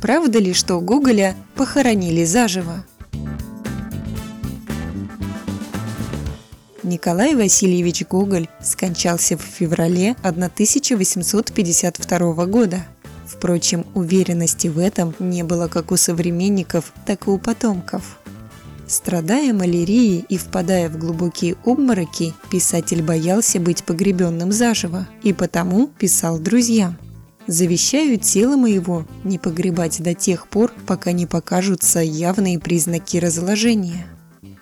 правда 0.00 0.38
ли, 0.38 0.54
что 0.54 0.80
Гоголя 0.80 1.36
похоронили 1.54 2.24
заживо? 2.24 2.84
Николай 6.82 7.34
Васильевич 7.34 8.04
Гоголь 8.08 8.48
скончался 8.62 9.36
в 9.36 9.42
феврале 9.42 10.16
1852 10.22 12.46
года. 12.46 12.86
Впрочем, 13.26 13.84
уверенности 13.94 14.68
в 14.68 14.78
этом 14.78 15.14
не 15.18 15.42
было 15.44 15.68
как 15.68 15.92
у 15.92 15.96
современников, 15.96 16.92
так 17.06 17.26
и 17.26 17.30
у 17.30 17.38
потомков. 17.38 18.18
Страдая 18.88 19.52
малярией 19.52 20.24
и 20.28 20.36
впадая 20.36 20.88
в 20.88 20.98
глубокие 20.98 21.56
обмороки, 21.64 22.34
писатель 22.50 23.02
боялся 23.02 23.60
быть 23.60 23.84
погребенным 23.84 24.50
заживо 24.50 25.06
и 25.22 25.32
потому 25.32 25.86
писал 25.86 26.40
друзьям. 26.40 26.98
«Завещаю 27.46 28.18
тело 28.18 28.56
моего 28.56 29.06
не 29.24 29.38
погребать 29.38 30.02
до 30.02 30.14
тех 30.14 30.46
пор, 30.48 30.72
пока 30.86 31.12
не 31.12 31.26
покажутся 31.26 32.00
явные 32.00 32.58
признаки 32.58 33.16
разложения». 33.16 34.06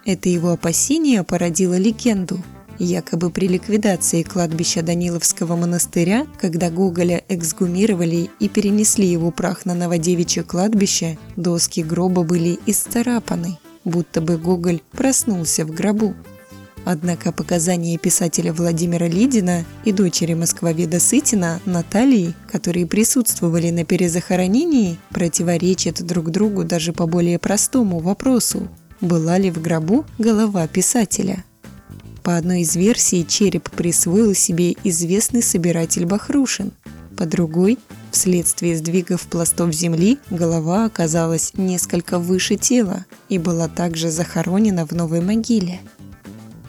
Это 0.05 0.29
его 0.29 0.51
опасение 0.51 1.23
породило 1.23 1.77
легенду. 1.77 2.43
Якобы 2.79 3.31
при 3.31 3.49
ликвидации 3.49 4.23
кладбища 4.23 4.83
Даниловского 4.83 5.57
монастыря, 5.57 6.27
когда 6.41 6.71
Гоголя 6.71 7.23
эксгумировали 7.29 8.31
и 8.39 8.49
перенесли 8.49 9.07
его 9.07 9.31
прах 9.33 9.67
на 9.67 9.75
Новодевичье 9.75 10.45
кладбище, 10.45 11.19
доски 11.37 11.83
гроба 11.83 12.23
были 12.23 12.59
исцарапаны– 12.67 13.59
будто 13.89 14.21
бы 14.21 14.37
Гоголь 14.37 14.81
проснулся 14.93 15.65
в 15.65 15.73
гробу. 15.73 16.15
Однако 16.91 17.33
показания 17.33 17.99
писателя 17.99 18.51
Владимира 18.51 19.07
Лидина 19.07 19.67
и 19.85 19.93
дочери 19.93 20.33
москвоведа 20.33 21.01
Сытина 21.01 21.61
Натальи, 21.67 22.35
которые 22.51 22.87
присутствовали 22.87 23.69
на 23.69 23.85
перезахоронении, 23.85 24.97
противоречат 25.11 26.03
друг 26.03 26.31
другу 26.31 26.65
даже 26.65 26.95
по 26.95 27.07
более 27.07 27.39
простому 27.39 27.99
вопросу– 27.99 28.69
была 29.03 29.37
ли 29.37 29.51
в 29.51 29.61
гробу 29.61 30.07
голова 30.17 30.67
писателя. 30.67 31.45
По 32.23 32.39
одной 32.39 32.63
из 32.63 32.75
версий 32.75 33.27
череп 33.27 33.69
присвоил 33.69 34.35
себе 34.35 34.75
известный 34.83 35.43
собиратель 35.43 36.07
Бахрушин, 36.07 36.73
по 37.19 37.27
другой 37.27 37.79
Вследствие 38.11 38.79
сдвигов 38.79 39.27
пластов 39.27 39.75
земли 39.75 40.19
голова 40.31 40.87
оказалась 40.87 41.53
несколько 41.55 42.19
выше 42.19 42.57
тела 42.57 43.05
и 43.29 43.37
была 43.37 43.69
также 43.69 44.11
захоронена 44.11 44.87
в 44.87 44.93
новой 44.93 45.21
могиле. 45.21 45.81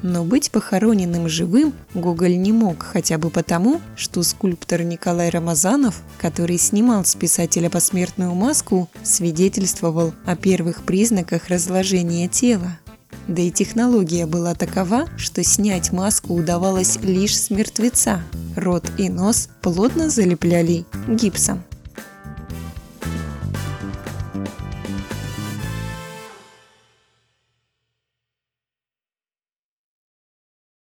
Но 0.01 0.23
быть 0.23 0.51
похороненным 0.51 1.27
живым 1.27 1.73
Гоголь 1.93 2.37
не 2.37 2.51
мог 2.51 2.83
хотя 2.83 3.17
бы 3.17 3.29
потому, 3.29 3.81
что 3.95 4.23
скульптор 4.23 4.83
Николай 4.83 5.29
Рамазанов, 5.29 6.01
который 6.17 6.57
снимал 6.57 7.03
с 7.03 7.15
писателя 7.15 7.69
посмертную 7.69 8.33
маску, 8.33 8.89
свидетельствовал 9.03 10.13
о 10.25 10.35
первых 10.35 10.83
признаках 10.83 11.49
разложения 11.49 12.27
тела. 12.27 12.79
Да 13.27 13.41
и 13.41 13.51
технология 13.51 14.25
была 14.25 14.55
такова, 14.55 15.07
что 15.17 15.43
снять 15.43 15.91
маску 15.91 16.33
удавалось 16.33 16.97
лишь 17.03 17.37
с 17.37 17.49
мертвеца. 17.49 18.21
Рот 18.55 18.89
и 18.97 19.09
нос 19.09 19.49
плотно 19.61 20.09
залепляли 20.09 20.85
гипсом. 21.07 21.63